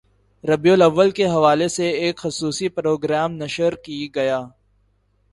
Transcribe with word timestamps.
ربیع 0.43 0.71
الاوّل 0.73 1.11
کے 1.11 1.25
حوالے 1.25 1.67
سے 1.67 1.89
ایک 1.89 2.17
خصوصی 2.17 2.69
پروگرام 2.69 3.31
نشر 3.33 3.75
کی 3.75 4.07
گیا 4.15 4.39